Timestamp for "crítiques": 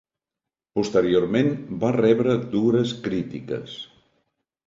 3.09-3.77